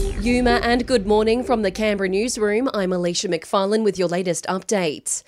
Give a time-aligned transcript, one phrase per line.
[0.00, 2.68] Yuma and good morning from the Canberra newsroom.
[2.74, 5.22] I'm Alicia McFarlane with your latest updates.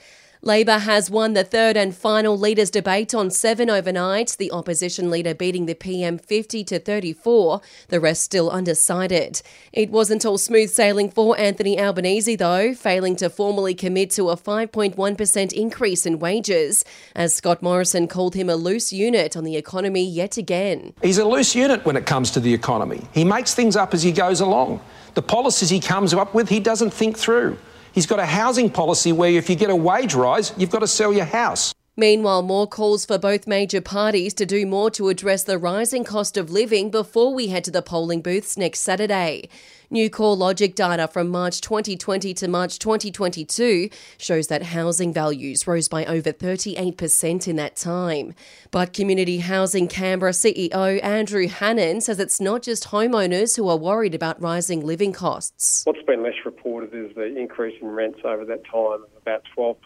[0.44, 5.34] Labor has won the third and final leaders debate on 7 overnight, the opposition leader
[5.34, 9.40] beating the PM 50 to 34, the rest still undecided.
[9.72, 14.36] It wasn't all smooth sailing for Anthony Albanese though, failing to formally commit to a
[14.36, 16.84] 5.1% increase in wages,
[17.14, 20.92] as Scott Morrison called him a loose unit on the economy yet again.
[21.02, 23.00] He's a loose unit when it comes to the economy.
[23.14, 24.80] He makes things up as he goes along.
[25.14, 27.58] The policies he comes up with, he doesn't think through.
[27.92, 30.88] He's got a housing policy where if you get a wage rise, you've got to
[30.88, 31.74] sell your house.
[31.94, 36.38] Meanwhile, more calls for both major parties to do more to address the rising cost
[36.38, 39.50] of living before we head to the polling booths next Saturday.
[39.92, 46.06] New CoreLogic data from March 2020 to March 2022 shows that housing values rose by
[46.06, 48.34] over 38% in that time.
[48.70, 54.14] But Community Housing Canberra CEO Andrew Hannon says it's not just homeowners who are worried
[54.14, 55.82] about rising living costs.
[55.84, 59.76] What's been less reported is the increase in rents over that time about 12%.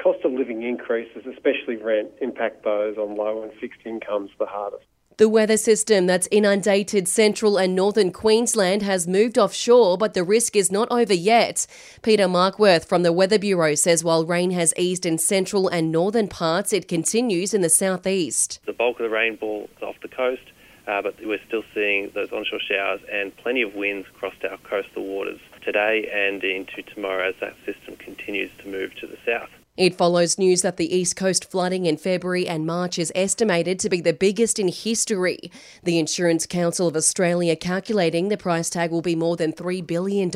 [0.00, 4.84] Cost of living increases, especially rent, impact those on low and fixed incomes the hardest.
[5.18, 10.54] The weather system that's inundated central and northern Queensland has moved offshore, but the risk
[10.54, 11.66] is not over yet.
[12.02, 16.28] Peter Markworth from the Weather Bureau says while rain has eased in central and northern
[16.28, 18.60] parts, it continues in the southeast.
[18.64, 20.52] The bulk of the rainfall is off the coast,
[20.86, 25.04] uh, but we're still seeing those onshore showers and plenty of winds across our coastal
[25.04, 29.50] waters today and into tomorrow as that system continues to move to the south.
[29.78, 33.88] It follows news that the East Coast flooding in February and March is estimated to
[33.88, 35.52] be the biggest in history.
[35.84, 40.32] The Insurance Council of Australia calculating the price tag will be more than $3 billion.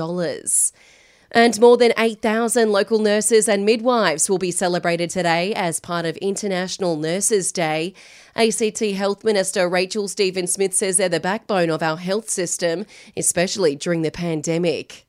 [1.32, 6.16] And more than 8,000 local nurses and midwives will be celebrated today as part of
[6.18, 7.94] International Nurses Day.
[8.36, 13.74] ACT Health Minister Rachel Stephen Smith says they're the backbone of our health system, especially
[13.74, 15.04] during the pandemic.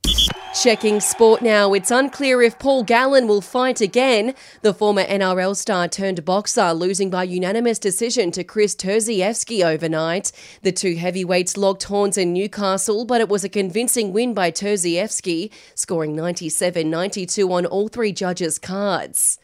[0.62, 4.36] Checking sport now, it's unclear if Paul Gallen will fight again.
[4.62, 10.32] The former NRL star turned boxer losing by unanimous decision to Kris Terzievski overnight.
[10.62, 15.52] The two heavyweights locked horns in Newcastle, but it was a convincing win by Terzievsky,
[15.74, 19.40] scoring 97 92 on all three judges' cards.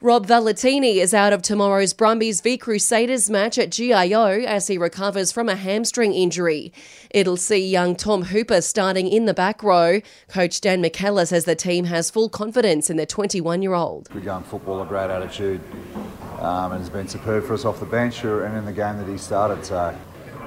[0.00, 5.32] Rob Valetini is out of tomorrow's Brumbies v Crusaders match at GIO as he recovers
[5.32, 6.72] from a hamstring injury.
[7.10, 10.00] It'll see young Tom Hooper starting in the back row.
[10.28, 14.08] Coach Dan McKellar says the team has full confidence in the 21 year old.
[14.10, 15.60] Good young footballer, great attitude,
[16.38, 19.08] um, and has been superb for us off the bench and in the game that
[19.08, 19.64] he started.
[19.64, 19.98] So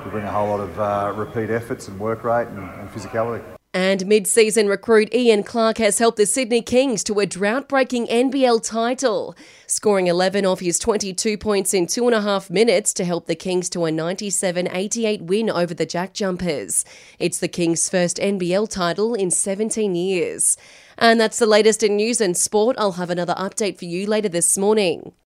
[0.06, 3.44] we bring a whole lot of uh, repeat efforts and work rate and, and physicality.
[3.74, 8.08] And mid season recruit Ian Clark has helped the Sydney Kings to a drought breaking
[8.08, 9.34] NBL title,
[9.66, 13.36] scoring 11 off his 22 points in two and a half minutes to help the
[13.36, 16.84] Kings to a 97 88 win over the Jack Jumpers.
[17.18, 20.58] It's the Kings' first NBL title in 17 years.
[20.98, 22.76] And that's the latest in news and sport.
[22.78, 25.14] I'll have another update for you later this morning.